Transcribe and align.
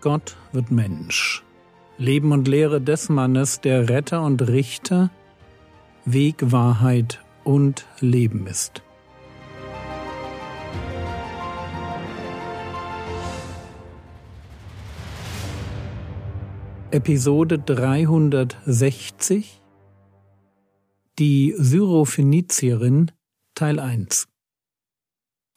Gott 0.00 0.36
wird 0.52 0.70
Mensch. 0.70 1.42
Leben 1.98 2.32
und 2.32 2.48
Lehre 2.48 2.80
des 2.80 3.10
Mannes, 3.10 3.60
der 3.60 3.90
Retter 3.90 4.22
und 4.22 4.48
Richter, 4.48 5.10
Weg, 6.06 6.36
Wahrheit 6.40 7.22
und 7.44 7.86
Leben 8.00 8.46
ist. 8.46 8.82
Episode 16.90 17.58
360 17.58 19.60
Die 21.18 21.54
Syrophenizierin 21.58 23.10
Teil 23.54 23.78
1 23.78 24.29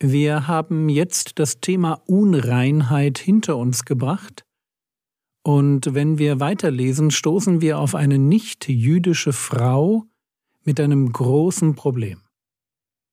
Wir 0.05 0.49
haben 0.49 0.89
jetzt 0.89 1.39
das 1.39 1.62
Thema 1.62 2.02
Unreinheit 2.07 3.20
hinter 3.20 3.55
uns 3.55 3.85
gebracht 3.85 4.43
und 5.45 5.93
wenn 5.93 6.17
wir 6.17 6.41
weiterlesen, 6.41 7.09
stoßen 7.09 7.62
wir 7.62 7.79
auf 7.79 7.95
eine 7.95 8.20
nicht-jüdische 8.20 9.31
Frau 9.31 10.03
mit 10.66 10.81
einem 10.81 11.09
großen 11.09 11.76
Problem. 11.76 12.20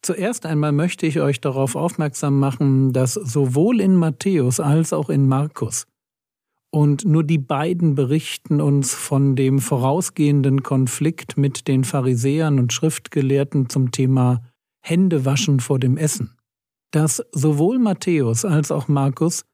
Zuerst 0.03 0.47
einmal 0.47 0.73
möchte 0.73 1.07
ich 1.07 1.21
euch 1.21 1.41
darauf 1.41 1.77
aufmerksam 1.77 2.41
machen, 2.41 2.93
dass 2.93 3.15
sowohl 3.15 3.81
in 3.81 3.95
Matthäus 3.95 4.59
als 4.59 4.93
auch 4.93 5.11
in 5.11 5.29
Markus 5.29 5.87
und 6.73 7.05
nur 7.05 7.23
die 7.23 7.39
beiden 7.39 7.95
berichten 7.95 8.61
uns 8.61 8.95
von 8.95 9.37
dem 9.37 9.61
vorausgehenden 9.61 10.65
Konflikt 10.65 11.37
mit 11.37 11.69
den 11.69 11.85
Pharisäern 11.85 12.59
und 12.59 12.73
Schriftgelehrten 12.73 13.69
zum 13.69 13.93
Thema 13.93 14.43
Händewaschen 14.81 15.61
vor 15.61 15.79
dem 15.79 15.97
Essen. 15.97 16.35
Dass 16.91 17.23
sowohl 17.33 17.79
Matthäus 17.79 18.45
als 18.45 18.71
auch 18.71 18.89
Markus 18.89 19.45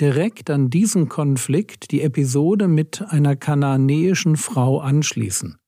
direkt 0.00 0.50
an 0.50 0.70
diesen 0.70 1.08
Konflikt 1.08 1.90
die 1.90 2.02
Episode 2.02 2.68
mit 2.68 3.02
einer 3.08 3.36
kanaanäischen 3.36 4.36
Frau 4.36 4.80
anschließen. 4.80 5.58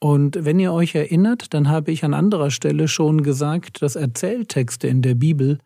Und 0.00 0.44
wenn 0.44 0.58
ihr 0.58 0.72
euch 0.72 0.96
erinnert, 0.96 1.54
dann 1.54 1.68
habe 1.68 1.92
ich 1.92 2.04
an 2.04 2.12
anderer 2.12 2.50
Stelle 2.50 2.88
schon 2.88 3.22
gesagt, 3.22 3.82
dass 3.82 3.94
Erzähltexte 3.94 4.88
in 4.88 5.00
der 5.00 5.14
Bibel 5.14 5.58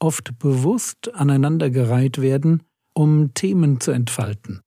oft 0.00 0.38
bewusst 0.40 1.14
aneinandergereiht 1.14 2.20
werden, 2.20 2.64
um 2.94 3.32
Themen 3.34 3.80
zu 3.80 3.92
entfalten. 3.92 4.60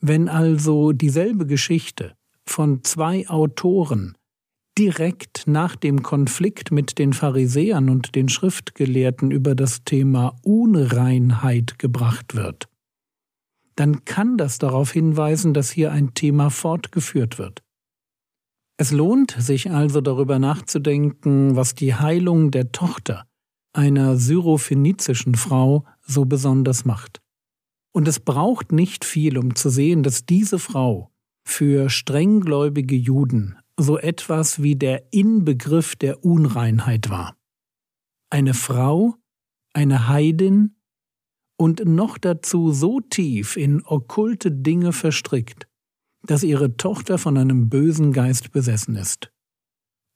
Wenn 0.00 0.28
also 0.28 0.92
dieselbe 0.92 1.46
Geschichte 1.46 2.14
von 2.46 2.82
zwei 2.82 3.28
Autoren 3.28 4.16
direkt 4.78 5.44
nach 5.46 5.76
dem 5.76 6.02
Konflikt 6.02 6.70
mit 6.70 6.98
den 6.98 7.12
Pharisäern 7.12 7.90
und 7.90 8.14
den 8.14 8.28
Schriftgelehrten 8.28 9.30
über 9.30 9.54
das 9.54 9.84
Thema 9.84 10.36
Unreinheit 10.42 11.78
gebracht 11.78 12.34
wird, 12.34 12.68
dann 13.76 14.04
kann 14.04 14.36
das 14.36 14.58
darauf 14.58 14.92
hinweisen, 14.92 15.54
dass 15.54 15.70
hier 15.70 15.92
ein 15.92 16.14
Thema 16.14 16.50
fortgeführt 16.50 17.38
wird. 17.38 17.62
Es 18.78 18.90
lohnt 18.90 19.36
sich 19.38 19.70
also 19.70 20.00
darüber 20.00 20.38
nachzudenken, 20.38 21.56
was 21.56 21.74
die 21.74 21.94
Heilung 21.94 22.50
der 22.50 22.72
Tochter 22.72 23.26
einer 23.74 24.16
syrophönizischen 24.16 25.34
Frau 25.34 25.84
so 26.00 26.24
besonders 26.24 26.84
macht. 26.84 27.20
Und 27.92 28.08
es 28.08 28.20
braucht 28.20 28.72
nicht 28.72 29.04
viel, 29.04 29.38
um 29.38 29.54
zu 29.54 29.70
sehen, 29.70 30.02
dass 30.02 30.26
diese 30.26 30.58
Frau 30.58 31.10
für 31.44 31.90
strenggläubige 31.90 32.96
Juden 32.96 33.56
so 33.82 33.98
etwas 33.98 34.62
wie 34.62 34.76
der 34.76 35.12
Inbegriff 35.12 35.96
der 35.96 36.24
Unreinheit 36.24 37.10
war. 37.10 37.36
Eine 38.30 38.54
Frau, 38.54 39.16
eine 39.74 40.08
Heidin 40.08 40.76
und 41.56 41.84
noch 41.84 42.18
dazu 42.18 42.72
so 42.72 43.00
tief 43.00 43.56
in 43.56 43.84
okkulte 43.84 44.50
Dinge 44.50 44.92
verstrickt, 44.92 45.68
dass 46.22 46.42
ihre 46.42 46.76
Tochter 46.76 47.18
von 47.18 47.36
einem 47.36 47.68
bösen 47.68 48.12
Geist 48.12 48.52
besessen 48.52 48.96
ist. 48.96 49.32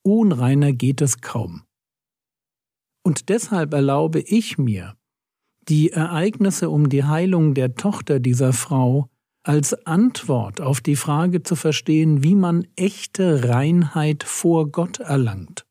Unreiner 0.02 0.72
geht 0.72 1.00
es 1.00 1.20
kaum. 1.20 1.64
Und 3.02 3.28
deshalb 3.28 3.72
erlaube 3.72 4.20
ich 4.20 4.58
mir, 4.58 4.96
die 5.68 5.90
Ereignisse 5.90 6.70
um 6.70 6.88
die 6.88 7.04
Heilung 7.04 7.54
der 7.54 7.74
Tochter 7.74 8.20
dieser 8.20 8.52
Frau 8.52 9.10
als 9.46 9.86
Antwort 9.86 10.60
auf 10.60 10.80
die 10.80 10.96
Frage 10.96 11.42
zu 11.42 11.54
verstehen, 11.54 12.24
wie 12.24 12.34
man 12.34 12.66
echte 12.74 13.48
Reinheit 13.48 14.24
vor 14.24 14.70
Gott 14.72 14.98
erlangt. 14.98 15.64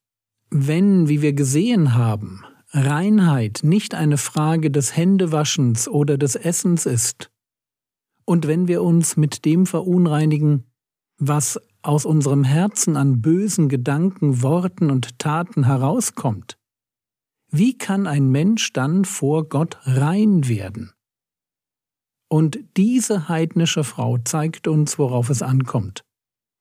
Wenn, 0.49 1.09
wie 1.09 1.21
wir 1.21 1.33
gesehen 1.33 1.93
haben, 1.93 2.43
Reinheit 2.71 3.61
nicht 3.63 3.93
eine 3.93 4.17
Frage 4.17 4.71
des 4.71 4.95
Händewaschens 4.95 5.87
oder 5.87 6.17
des 6.17 6.35
Essens 6.35 6.85
ist, 6.85 7.31
und 8.25 8.47
wenn 8.47 8.67
wir 8.67 8.81
uns 8.81 9.17
mit 9.17 9.45
dem 9.45 9.65
verunreinigen, 9.65 10.63
was 11.17 11.59
aus 11.83 12.05
unserem 12.05 12.43
Herzen 12.43 12.97
an 12.97 13.21
bösen 13.21 13.69
Gedanken, 13.69 14.41
Worten 14.41 14.89
und 14.89 15.19
Taten 15.19 15.65
herauskommt, 15.65 16.57
wie 17.51 17.77
kann 17.77 18.07
ein 18.07 18.29
Mensch 18.29 18.73
dann 18.73 19.05
vor 19.05 19.47
Gott 19.47 19.77
rein 19.83 20.47
werden? 20.47 20.94
Und 22.29 22.59
diese 22.75 23.29
heidnische 23.29 23.83
Frau 23.83 24.17
zeigt 24.17 24.67
uns, 24.67 24.97
worauf 24.97 25.29
es 25.29 25.41
ankommt. 25.41 26.03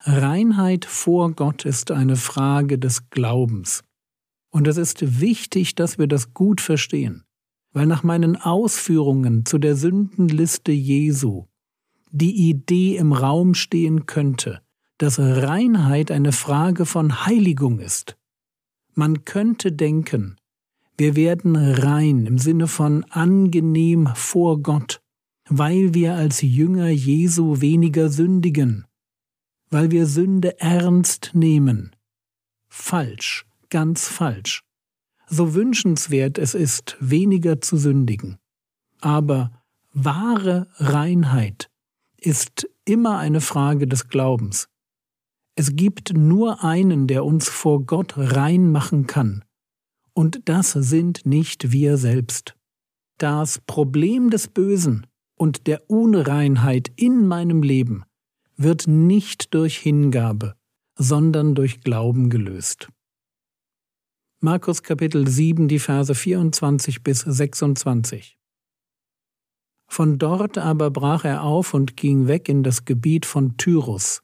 Reinheit 0.00 0.84
vor 0.84 1.32
Gott 1.32 1.64
ist 1.64 1.90
eine 1.90 2.16
Frage 2.16 2.78
des 2.78 3.08
Glaubens. 3.08 3.82
Und 4.50 4.68
es 4.68 4.76
ist 4.76 5.20
wichtig, 5.20 5.74
dass 5.74 5.98
wir 5.98 6.06
das 6.06 6.34
gut 6.34 6.60
verstehen, 6.60 7.24
weil 7.72 7.86
nach 7.86 8.02
meinen 8.02 8.36
Ausführungen 8.36 9.46
zu 9.46 9.58
der 9.58 9.74
Sündenliste 9.74 10.72
Jesu 10.72 11.46
die 12.10 12.48
Idee 12.50 12.96
im 12.96 13.12
Raum 13.12 13.54
stehen 13.54 14.06
könnte, 14.06 14.60
dass 14.98 15.18
Reinheit 15.18 16.10
eine 16.10 16.32
Frage 16.32 16.86
von 16.86 17.26
Heiligung 17.26 17.80
ist. 17.80 18.16
Man 18.94 19.24
könnte 19.24 19.72
denken, 19.72 20.36
wir 20.96 21.16
werden 21.16 21.56
rein 21.56 22.26
im 22.26 22.38
Sinne 22.38 22.68
von 22.68 23.02
angenehm 23.10 24.10
vor 24.14 24.62
Gott, 24.62 25.00
weil 25.48 25.94
wir 25.94 26.14
als 26.14 26.40
Jünger 26.40 26.88
Jesu 26.88 27.60
weniger 27.60 28.08
sündigen, 28.08 28.86
weil 29.70 29.90
wir 29.90 30.06
Sünde 30.06 30.60
ernst 30.60 31.30
nehmen. 31.34 31.94
Falsch, 32.68 33.46
ganz 33.70 34.08
falsch. 34.08 34.62
So 35.26 35.54
wünschenswert 35.54 36.38
es 36.38 36.54
ist, 36.54 36.96
weniger 37.00 37.60
zu 37.60 37.76
sündigen. 37.76 38.38
Aber 39.00 39.62
wahre 39.92 40.68
Reinheit 40.76 41.70
ist 42.18 42.68
immer 42.84 43.18
eine 43.18 43.40
Frage 43.40 43.86
des 43.86 44.08
Glaubens. 44.08 44.68
Es 45.56 45.76
gibt 45.76 46.14
nur 46.14 46.64
einen, 46.64 47.06
der 47.06 47.24
uns 47.24 47.48
vor 47.48 47.84
Gott 47.86 48.14
rein 48.16 48.72
machen 48.72 49.06
kann, 49.06 49.44
und 50.14 50.48
das 50.48 50.72
sind 50.72 51.26
nicht 51.26 51.72
wir 51.72 51.96
selbst. 51.96 52.56
Das 53.18 53.60
Problem 53.66 54.30
des 54.30 54.48
Bösen 54.48 55.06
und 55.36 55.66
der 55.66 55.90
Unreinheit 55.90 56.92
in 56.96 57.26
meinem 57.26 57.62
Leben 57.62 58.04
wird 58.56 58.86
nicht 58.86 59.54
durch 59.54 59.78
Hingabe, 59.78 60.54
sondern 60.96 61.54
durch 61.54 61.80
Glauben 61.80 62.30
gelöst. 62.30 62.88
Markus 64.40 64.82
Kapitel 64.82 65.26
7, 65.26 65.68
die 65.68 65.78
Verse 65.78 66.14
24 66.14 67.02
bis 67.02 67.20
26. 67.20 68.38
Von 69.86 70.18
dort 70.18 70.58
aber 70.58 70.90
brach 70.90 71.24
er 71.24 71.42
auf 71.42 71.74
und 71.74 71.96
ging 71.96 72.26
weg 72.26 72.48
in 72.48 72.62
das 72.62 72.84
Gebiet 72.84 73.26
von 73.26 73.56
Tyrus. 73.56 74.22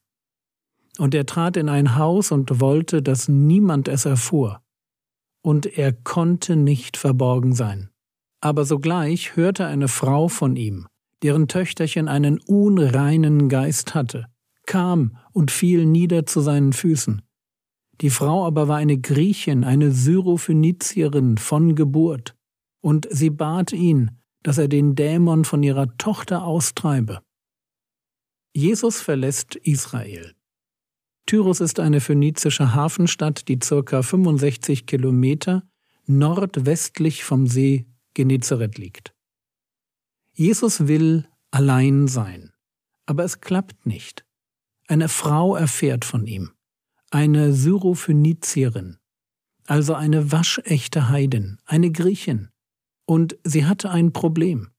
Und 0.98 1.14
er 1.14 1.26
trat 1.26 1.56
in 1.56 1.68
ein 1.68 1.96
Haus 1.96 2.32
und 2.32 2.60
wollte, 2.60 3.02
dass 3.02 3.28
niemand 3.28 3.88
es 3.88 4.04
erfuhr 4.04 4.62
und 5.42 5.66
er 5.78 5.92
konnte 5.92 6.56
nicht 6.56 6.96
verborgen 6.96 7.54
sein. 7.54 7.90
Aber 8.40 8.64
sogleich 8.64 9.36
hörte 9.36 9.66
eine 9.66 9.88
Frau 9.88 10.28
von 10.28 10.56
ihm, 10.56 10.86
deren 11.22 11.48
Töchterchen 11.48 12.08
einen 12.08 12.38
unreinen 12.38 13.48
Geist 13.48 13.94
hatte, 13.94 14.26
kam 14.66 15.16
und 15.32 15.50
fiel 15.50 15.86
nieder 15.86 16.26
zu 16.26 16.40
seinen 16.40 16.72
Füßen. 16.72 17.22
Die 18.00 18.10
Frau 18.10 18.46
aber 18.46 18.68
war 18.68 18.78
eine 18.78 18.98
Griechin, 18.98 19.64
eine 19.64 19.90
Syrophönizierin 19.90 21.36
von 21.36 21.74
Geburt, 21.74 22.34
und 22.80 23.06
sie 23.10 23.30
bat 23.30 23.72
ihn, 23.72 24.12
dass 24.42 24.56
er 24.56 24.68
den 24.68 24.94
Dämon 24.94 25.44
von 25.44 25.62
ihrer 25.62 25.96
Tochter 25.98 26.44
austreibe. 26.44 27.20
Jesus 28.54 29.00
verlässt 29.00 29.54
Israel. 29.56 30.34
Tyrus 31.26 31.60
ist 31.60 31.78
eine 31.78 32.00
phönizische 32.00 32.74
Hafenstadt, 32.74 33.48
die 33.48 33.58
ca. 33.58 34.02
65 34.02 34.86
Kilometer 34.86 35.62
nordwestlich 36.06 37.22
vom 37.22 37.46
See 37.46 37.86
Genezareth 38.14 38.78
liegt. 38.78 39.14
Jesus 40.34 40.86
will 40.86 41.26
allein 41.50 42.08
sein, 42.08 42.52
aber 43.06 43.24
es 43.24 43.40
klappt 43.40 43.86
nicht. 43.86 44.24
Eine 44.86 45.08
Frau 45.08 45.56
erfährt 45.56 46.04
von 46.04 46.26
ihm, 46.26 46.50
eine 47.10 47.52
Syrophönizierin, 47.52 48.98
also 49.66 49.94
eine 49.94 50.32
waschechte 50.32 51.08
Heidin, 51.08 51.58
eine 51.64 51.90
Griechin, 51.90 52.48
und 53.06 53.36
sie 53.42 53.66
hatte 53.66 53.90
ein 53.90 54.12
Problem. 54.12 54.70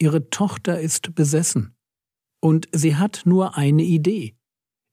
Ihre 0.00 0.28
Tochter 0.30 0.80
ist 0.80 1.14
besessen. 1.14 1.76
Und 2.42 2.68
sie 2.72 2.96
hat 2.96 3.22
nur 3.26 3.56
eine 3.56 3.84
Idee. 3.84 4.34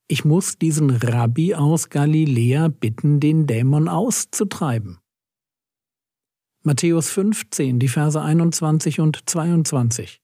Ich 0.08 0.26
muss 0.26 0.58
diesen 0.58 0.90
Rabbi 0.90 1.56
aus 1.56 1.90
Galiläa 1.90 2.68
bitten, 2.68 3.20
den 3.20 3.48
Dämon 3.48 3.88
auszutreiben. 3.88 5.00
Matthäus 6.68 7.10
15, 7.12 7.80
die 7.80 7.88
Verse 7.88 8.22
21 8.22 9.00
und 9.00 9.30
22. 9.30 10.22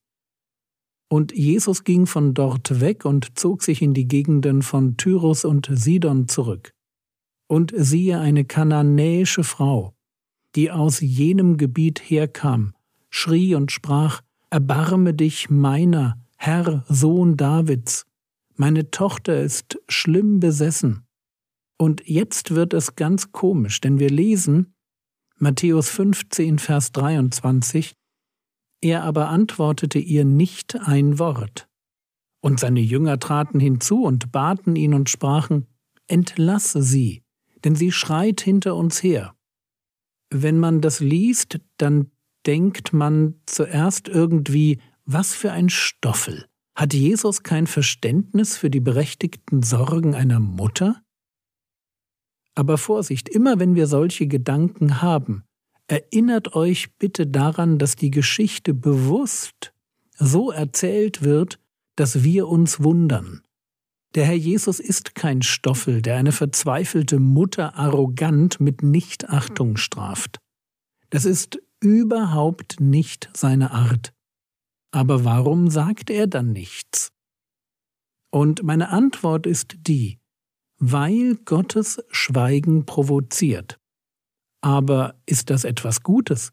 Und 1.08 1.32
Jesus 1.34 1.86
ging 1.86 2.06
von 2.06 2.34
dort 2.34 2.82
weg 2.82 3.06
und 3.06 3.40
zog 3.40 3.64
sich 3.64 3.82
in 3.82 3.94
die 3.94 4.10
Gegenden 4.10 4.62
von 4.62 4.98
Tyrus 4.98 5.46
und 5.46 5.70
Sidon 5.72 6.28
zurück. 6.28 6.74
Und 7.48 7.72
siehe 7.74 8.20
eine 8.20 8.44
kananäische 8.44 9.46
Frau, 9.46 9.96
die 10.54 10.70
aus 10.70 11.00
jenem 11.00 11.56
Gebiet 11.56 12.02
herkam, 12.02 12.74
schrie 13.10 13.56
und 13.56 13.72
sprach, 13.72 14.20
Erbarme 14.50 15.14
dich 15.14 15.50
meiner, 15.50 16.22
Herr, 16.36 16.84
Sohn 16.90 17.38
Davids, 17.38 18.06
meine 18.58 18.92
Tochter 18.92 19.42
ist 19.42 19.80
schlimm 19.88 20.42
besessen. 20.42 21.06
Und 21.78 22.06
jetzt 22.06 22.54
wird 22.54 22.74
es 22.74 22.98
ganz 22.98 23.32
komisch, 23.32 23.80
denn 23.80 23.98
wir 23.98 24.10
lesen 24.10 24.73
Matthäus 25.44 25.90
15, 25.90 26.58
Vers 26.58 26.94
23, 26.94 27.98
er 28.80 29.04
aber 29.04 29.28
antwortete 29.28 30.00
ihr 30.00 30.24
nicht 30.24 30.80
ein 30.80 31.20
Wort. 31.20 31.68
Und 32.42 32.62
seine 32.62 32.80
Jünger 32.80 33.20
traten 33.20 33.60
hinzu 33.60 34.04
und 34.04 34.32
baten 34.32 34.78
ihn 34.78 34.94
und 34.94 35.10
sprachen, 35.10 35.68
Entlasse 36.08 36.82
sie, 36.82 37.24
denn 37.66 37.76
sie 37.76 37.92
schreit 37.92 38.40
hinter 38.40 38.78
uns 38.78 39.04
her. 39.04 39.36
Wenn 40.30 40.60
man 40.60 40.80
das 40.80 41.02
liest, 41.02 41.60
dann 41.76 42.10
denkt 42.48 42.94
man 42.94 43.36
zuerst 43.46 44.08
irgendwie, 44.08 44.80
was 45.04 45.34
für 45.36 45.52
ein 45.52 45.68
Stoffel. 45.68 46.48
Hat 46.74 46.94
Jesus 46.94 47.44
kein 47.44 47.68
Verständnis 47.68 48.56
für 48.56 48.70
die 48.70 48.80
berechtigten 48.80 49.62
Sorgen 49.62 50.16
einer 50.16 50.40
Mutter? 50.40 51.03
Aber 52.56 52.78
Vorsicht, 52.78 53.30
immer 53.30 53.60
wenn 53.60 53.76
wir 53.76 53.88
solche 53.88 54.28
Gedanken 54.28 55.02
haben, 55.02 55.44
erinnert 55.88 56.56
euch 56.56 56.96
bitte 56.98 57.28
daran, 57.28 57.78
dass 57.80 57.96
die 57.96 58.12
Geschichte 58.12 58.74
bewusst 58.74 59.74
so 60.18 60.52
erzählt 60.52 61.24
wird, 61.24 61.60
dass 61.96 62.24
wir 62.24 62.48
uns 62.48 62.82
wundern. 62.84 63.42
Der 64.16 64.26
Herr 64.26 64.36
Jesus 64.36 64.80
ist 64.80 65.16
kein 65.16 65.42
Stoffel, 65.42 66.02
der 66.02 66.18
eine 66.18 66.32
verzweifelte 66.32 67.20
Mutter 67.20 67.76
arrogant 67.76 68.60
mit 68.60 68.84
Nichtachtung 68.84 69.78
straft. 69.78 70.38
Das 71.10 71.26
ist 71.26 71.60
überhaupt 71.80 72.80
nicht 72.80 73.30
seine 73.34 73.72
Art. 73.72 74.14
Aber 74.92 75.26
warum 75.26 75.70
sagt 75.70 76.12
er 76.12 76.28
dann 76.28 76.54
nichts? 76.54 77.12
Und 78.30 78.64
meine 78.64 78.90
Antwort 78.90 79.48
ist 79.48 79.76
die, 79.88 80.20
weil 80.80 81.36
Gottes 81.46 82.04
Schweigen 82.10 82.86
provoziert. 82.86 83.80
Aber 84.62 85.16
ist 85.26 85.50
das 85.50 85.64
etwas 85.64 86.04
Gutes? 86.04 86.52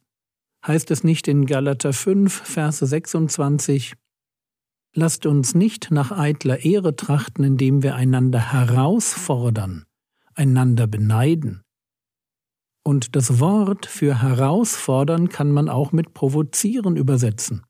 Heißt 0.66 0.90
es 0.90 1.04
nicht 1.04 1.28
in 1.28 1.46
Galater 1.46 1.92
5, 1.92 2.32
Verse 2.32 2.84
26, 2.84 3.94
Lasst 4.92 5.24
uns 5.24 5.54
nicht 5.54 5.92
nach 5.92 6.10
eitler 6.10 6.64
Ehre 6.64 6.96
trachten, 6.96 7.44
indem 7.44 7.84
wir 7.84 7.94
einander 7.94 8.52
herausfordern, 8.52 9.86
einander 10.34 10.88
beneiden. 10.88 11.62
Und 12.82 13.14
das 13.14 13.38
Wort 13.38 13.86
für 13.86 14.20
herausfordern 14.20 15.28
kann 15.28 15.52
man 15.52 15.68
auch 15.68 15.92
mit 15.92 16.12
provozieren 16.12 16.96
übersetzen. 16.96 17.64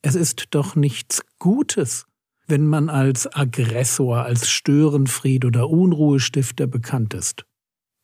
Es 0.00 0.14
ist 0.14 0.46
doch 0.50 0.76
nichts 0.76 1.22
Gutes, 1.38 2.06
wenn 2.48 2.66
man 2.66 2.88
als 2.88 3.32
Aggressor, 3.32 4.22
als 4.22 4.48
Störenfried 4.48 5.44
oder 5.44 5.68
Unruhestifter 5.68 6.66
bekannt 6.66 7.14
ist. 7.14 7.44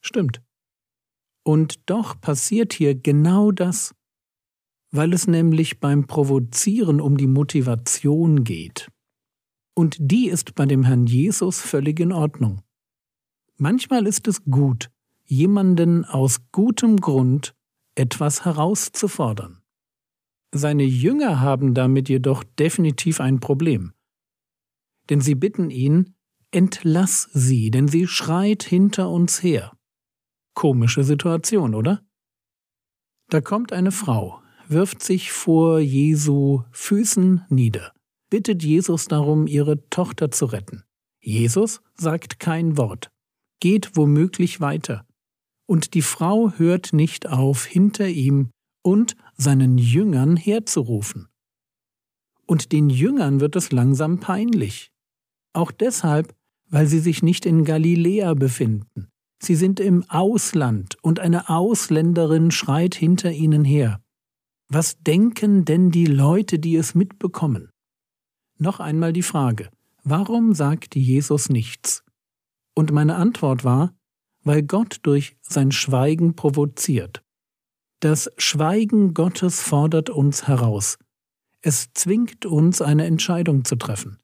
Stimmt. 0.03 0.43
Und 1.43 1.89
doch 1.91 2.21
passiert 2.21 2.75
hier 2.75 2.95
genau 2.95 3.51
das, 3.51 3.95
weil 4.91 5.13
es 5.13 5.27
nämlich 5.27 5.81
beim 5.81 6.07
Provozieren 6.07 7.01
um 7.01 7.17
die 7.17 7.27
Motivation 7.27 8.45
geht. 8.45 8.89
Und 9.75 9.97
die 9.99 10.29
ist 10.29 10.55
bei 10.55 10.67
dem 10.67 10.85
Herrn 10.85 11.07
Jesus 11.07 11.61
völlig 11.61 11.99
in 11.99 12.13
Ordnung. 12.13 12.61
Manchmal 13.57 14.07
ist 14.07 14.29
es 14.29 14.45
gut, 14.45 14.91
jemanden 15.25 16.05
aus 16.05 16.41
gutem 16.53 16.99
Grund 16.99 17.55
etwas 17.95 18.45
herauszufordern. 18.45 19.63
Seine 20.53 20.85
Jünger 20.85 21.41
haben 21.41 21.75
damit 21.75 22.09
jedoch 22.09 22.45
definitiv 22.45 23.21
ein 23.21 23.41
Problem. 23.41 23.93
Denn 25.11 25.21
sie 25.21 25.35
bitten 25.35 25.71
ihn, 25.71 26.15
entlass 26.51 27.29
sie, 27.33 27.71
denn 27.71 27.89
sie 27.89 28.07
schreit 28.07 28.63
hinter 28.63 29.11
uns 29.11 29.43
her. 29.43 29.77
Komische 30.55 31.05
Situation, 31.05 31.75
oder? 31.75 32.05
Da 33.29 33.41
kommt 33.41 33.73
eine 33.73 33.93
Frau, 33.93 34.41
wirft 34.69 35.03
sich 35.03 35.33
vor 35.33 35.81
Jesu 35.81 36.63
Füßen 36.71 37.45
nieder, 37.49 37.93
bittet 38.31 38.63
Jesus 38.63 39.07
darum, 39.07 39.47
ihre 39.47 39.89
Tochter 39.89 40.31
zu 40.31 40.47
retten. 40.47 40.85
Jesus 41.21 41.81
sagt 41.95 42.39
kein 42.39 42.77
Wort, 42.77 43.11
geht 43.61 43.97
womöglich 43.97 44.61
weiter. 44.61 45.07
Und 45.67 45.95
die 45.95 46.03
Frau 46.03 46.53
hört 46.57 46.93
nicht 46.93 47.29
auf, 47.29 47.65
hinter 47.65 48.07
ihm 48.07 48.51
und 48.83 49.17
seinen 49.37 49.79
Jüngern 49.79 50.37
herzurufen. 50.37 51.29
Und 52.47 52.73
den 52.73 52.91
Jüngern 52.91 53.41
wird 53.41 53.57
es 53.57 53.73
langsam 53.73 54.21
peinlich. 54.21 54.93
Auch 55.55 55.71
deshalb, 55.71 56.35
weil 56.69 56.87
sie 56.87 56.99
sich 56.99 57.23
nicht 57.23 57.47
in 57.47 57.65
Galiläa 57.65 58.35
befinden. 58.35 59.09
Sie 59.41 59.55
sind 59.55 59.81
im 59.81 60.05
Ausland 60.09 60.97
und 61.03 61.21
eine 61.21 61.49
Ausländerin 61.49 62.51
schreit 62.51 62.95
hinter 62.95 63.31
ihnen 63.31 63.65
her. 63.65 64.01
Was 64.69 64.99
denken 64.99 65.65
denn 65.65 65.91
die 65.91 66.07
Leute, 66.07 66.59
die 66.59 66.77
es 66.77 66.95
mitbekommen? 66.95 67.71
Noch 68.59 68.81
einmal 68.81 69.13
die 69.13 69.23
Frage, 69.23 69.71
warum 70.03 70.55
sagt 70.55 70.97
Jesus 70.97 71.49
nichts? 71.49 72.03
Und 72.75 72.91
meine 72.91 73.17
Antwort 73.17 73.65
war, 73.65 73.95
weil 74.43 74.63
Gott 74.63 74.99
durch 75.03 75.37
sein 75.43 75.73
Schweigen 75.73 76.35
provoziert. 76.35 77.23
Das 78.01 78.31
Schweigen 78.37 79.15
Gottes 79.15 79.63
fordert 79.63 80.11
uns 80.11 80.47
heraus. 80.47 80.99
Es 81.61 81.89
zwingt 81.95 82.45
uns, 82.45 82.83
eine 82.83 83.07
Entscheidung 83.07 83.65
zu 83.65 83.77
treffen. 83.77 84.19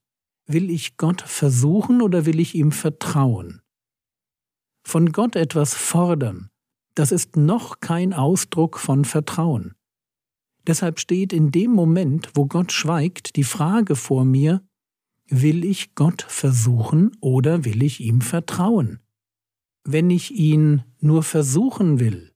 Will 0.53 0.69
ich 0.69 0.97
Gott 0.97 1.23
versuchen 1.23 2.03
oder 2.03 2.27
will 2.27 2.41
ich 2.41 2.57
ihm 2.57 2.73
vertrauen? 2.73 3.63
Von 4.83 5.13
Gott 5.13 5.37
etwas 5.37 5.75
fordern, 5.75 6.51
das 6.97 7.13
ist 7.13 7.37
noch 7.37 7.79
kein 7.79 8.13
Ausdruck 8.13 8.81
von 8.81 9.05
Vertrauen. 9.05 9.77
Deshalb 10.67 10.99
steht 10.99 11.33
in 11.33 11.53
dem 11.53 11.71
Moment, 11.71 12.31
wo 12.35 12.47
Gott 12.47 12.73
schweigt, 12.73 13.37
die 13.37 13.45
Frage 13.45 13.95
vor 13.95 14.25
mir, 14.25 14.61
will 15.29 15.65
ich 15.65 15.95
Gott 15.95 16.23
versuchen 16.23 17.17
oder 17.21 17.65
will 17.65 17.85
ich 17.85 18.01
ihm 18.01 18.21
vertrauen? 18.21 18.99
Wenn 19.85 20.11
ich 20.11 20.33
ihn 20.33 20.83
nur 20.99 21.23
versuchen 21.23 22.01
will, 22.01 22.33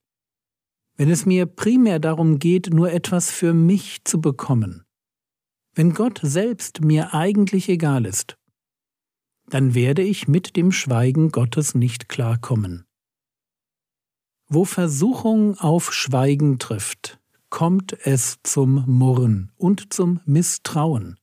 wenn 0.97 1.11
es 1.11 1.27
mir 1.27 1.47
primär 1.47 1.99
darum 1.99 2.39
geht, 2.39 2.73
nur 2.73 2.93
etwas 2.93 3.33
für 3.33 3.53
mich 3.53 4.05
zu 4.05 4.21
bekommen, 4.21 4.84
wenn 5.75 5.93
Gott 5.95 6.21
selbst 6.23 6.81
mir 6.81 7.15
eigentlich 7.15 7.69
egal 7.69 8.07
ist, 8.07 8.37
dann 9.49 9.75
werde 9.75 10.03
ich 10.03 10.29
mit 10.29 10.57
dem 10.57 10.73
Schweigen 10.73 11.31
Gottes 11.31 11.75
nicht 11.75 12.09
klarkommen. 12.09 12.85
Wo 14.49 14.65
Versuchung 14.65 15.59
auf 15.59 15.93
Schweigen 15.93 16.59
trifft, 16.59 17.19
kommt 17.51 17.97
es 18.07 18.39
zum 18.43 18.85
Murren 18.87 19.53
und 19.57 19.93
zum 19.93 20.21
Misstrauen. 20.25 21.19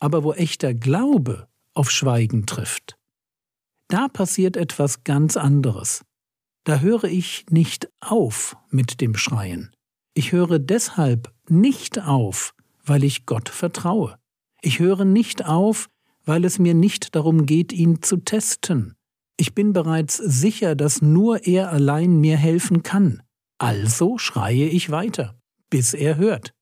Aber 0.00 0.22
wo 0.22 0.32
echter 0.32 0.74
Glaube 0.74 1.48
auf 1.74 1.90
Schweigen 1.90 2.46
trifft, 2.46 2.96
da 3.88 4.08
passiert 4.08 4.56
etwas 4.56 5.04
ganz 5.04 5.36
anderes 5.36 6.04
da 6.68 6.80
höre 6.80 7.04
ich 7.04 7.46
nicht 7.48 7.88
auf 7.98 8.54
mit 8.68 9.00
dem 9.00 9.16
Schreien. 9.16 9.74
Ich 10.12 10.32
höre 10.32 10.58
deshalb 10.58 11.32
nicht 11.48 11.98
auf, 11.98 12.54
weil 12.88 13.04
ich 13.04 13.26
Gott 13.26 13.48
vertraue. 13.48 14.18
Ich 14.60 14.78
höre 14.78 15.04
nicht 15.04 15.46
auf, 15.46 15.88
weil 16.24 16.44
es 16.44 16.58
mir 16.58 16.74
nicht 16.74 17.14
darum 17.14 17.46
geht, 17.46 17.72
ihn 17.72 18.02
zu 18.02 18.18
testen. 18.18 18.94
Ich 19.36 19.54
bin 19.54 19.72
bereits 19.72 20.16
sicher, 20.16 20.74
dass 20.74 21.00
nur 21.00 21.46
er 21.46 21.70
allein 21.70 22.20
mir 22.20 22.36
helfen 22.36 22.82
kann. 22.82 23.22
Also 23.58 24.18
schreie 24.18 24.66
ich 24.68 24.90
weiter, 24.90 25.38
bis 25.70 25.94
er 25.94 26.16
hört. 26.16 26.54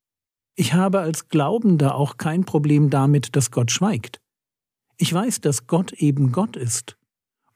Ich 0.55 0.73
habe 0.73 1.01
als 1.01 1.29
Glaubender 1.29 1.95
auch 1.95 2.17
kein 2.17 2.45
Problem 2.45 2.91
damit, 2.91 3.37
dass 3.37 3.51
Gott 3.51 3.71
schweigt. 3.71 4.21
Ich 4.99 5.13
weiß, 5.13 5.41
dass 5.41 5.67
Gott 5.67 5.93
eben 5.93 6.33
Gott 6.33 6.57
ist 6.57 6.97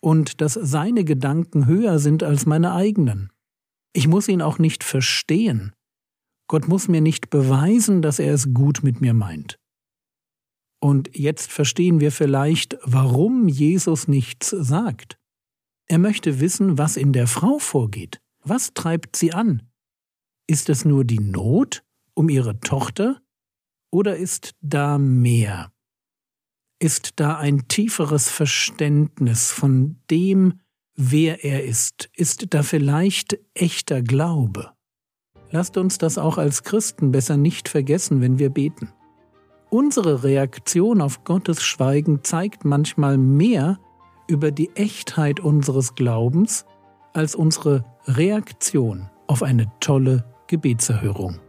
und 0.01 0.41
dass 0.41 0.55
seine 0.55 1.05
Gedanken 1.05 1.67
höher 1.67 1.99
sind 1.99 2.23
als 2.23 2.45
meine 2.45 2.73
eigenen. 2.73 3.31
Ich 3.93 4.09
muss 4.09 4.29
ihn 4.29 4.43
auch 4.43 4.59
nicht 4.59 4.85
verstehen. 4.85 5.73
Gott 6.51 6.67
muss 6.67 6.89
mir 6.89 7.01
nicht 7.01 7.31
beweisen, 7.31 8.03
dass 8.03 8.19
er 8.19 8.35
es 8.35 8.53
gut 8.53 8.83
mit 8.83 9.01
mir 9.01 9.15
meint. 9.15 9.61
Und 10.81 11.17
jetzt 11.17 11.53
verstehen 11.53 12.01
wir 12.01 12.11
vielleicht, 12.11 12.77
warum 12.83 13.47
Jesus 13.47 14.09
nichts 14.09 14.51
sagt. 14.51 15.17
Er 15.87 15.99
möchte 15.99 16.41
wissen, 16.41 16.77
was 16.77 16.97
in 16.97 17.13
der 17.13 17.29
Frau 17.29 17.61
vorgeht. 17.61 18.21
Was 18.43 18.75
treibt 18.75 19.15
sie 19.15 19.33
an? 19.33 19.63
Ist 20.49 20.69
es 20.71 20.85
nur 20.85 21.05
die 21.05 21.21
Not 21.21 21.85
um 22.15 22.29
ihre 22.29 22.59
Tochter 22.59 23.23
oder 23.93 24.17
ist 24.17 24.57
da 24.61 24.99
mehr? 24.99 25.73
Ist 26.81 27.21
da 27.21 27.39
ein 27.39 27.69
tieferes 27.69 28.29
Verständnis 28.29 29.53
von 29.53 30.01
dem, 30.11 30.59
wer 30.97 31.45
er 31.45 31.63
ist? 31.63 32.11
Ist 32.17 32.53
da 32.55 32.65
vielleicht 32.65 33.39
echter 33.55 34.03
Glaube? 34.03 34.73
Lasst 35.53 35.77
uns 35.77 35.99
das 35.99 36.17
auch 36.17 36.39
als 36.39 36.63
Christen 36.63 37.11
besser 37.11 37.37
nicht 37.37 37.69
vergessen, 37.69 38.21
wenn 38.21 38.39
wir 38.39 38.51
beten. 38.51 38.93
Unsere 39.69 40.23
Reaktion 40.23 41.01
auf 41.01 41.25
Gottes 41.25 41.63
Schweigen 41.63 42.23
zeigt 42.23 42.65
manchmal 42.65 43.19
mehr 43.19 43.79
über 44.29 44.53
die 44.53 44.71
Echtheit 44.77 45.41
unseres 45.41 45.95
Glaubens 45.97 46.67
als 47.13 47.35
unsere 47.35 47.85
Reaktion 48.07 49.11
auf 49.27 49.43
eine 49.43 49.67
tolle 49.81 50.25
Gebetserhörung. 50.47 51.41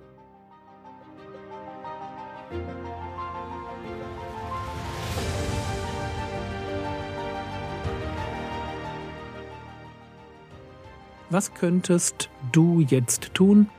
Was 11.30 11.54
könntest 11.54 12.30
du 12.52 12.82
jetzt 12.82 13.34
tun? 13.34 13.70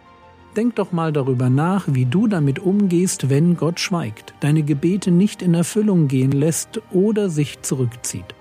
Denk 0.56 0.76
doch 0.76 0.92
mal 0.92 1.12
darüber 1.12 1.48
nach, 1.48 1.86
wie 1.88 2.04
du 2.04 2.26
damit 2.26 2.58
umgehst, 2.58 3.30
wenn 3.30 3.56
Gott 3.56 3.80
schweigt, 3.80 4.34
deine 4.40 4.62
Gebete 4.62 5.10
nicht 5.10 5.40
in 5.40 5.54
Erfüllung 5.54 6.08
gehen 6.08 6.32
lässt 6.32 6.82
oder 6.90 7.30
sich 7.30 7.62
zurückzieht. 7.62 8.34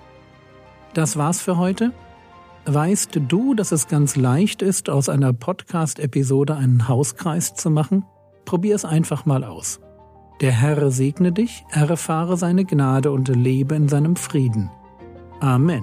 Das 0.92 1.16
war's 1.16 1.40
für 1.40 1.56
heute. 1.56 1.92
Weißt 2.66 3.18
du, 3.28 3.54
dass 3.54 3.72
es 3.72 3.88
ganz 3.88 4.14
leicht 4.14 4.62
ist, 4.62 4.90
aus 4.90 5.08
einer 5.08 5.32
Podcast-Episode 5.32 6.54
einen 6.54 6.86
Hauskreis 6.86 7.54
zu 7.54 7.70
machen? 7.70 8.04
Probier 8.44 8.74
es 8.74 8.84
einfach 8.84 9.24
mal 9.24 9.42
aus. 9.42 9.80
Der 10.42 10.52
Herr 10.52 10.90
segne 10.90 11.32
dich, 11.32 11.64
erfahre 11.70 12.36
seine 12.36 12.64
Gnade 12.64 13.10
und 13.10 13.28
lebe 13.28 13.74
in 13.74 13.88
seinem 13.88 14.16
Frieden. 14.16 14.70
Amen. 15.40 15.82